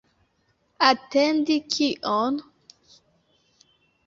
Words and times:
Atendi 0.87 1.57
kion? 1.75 2.41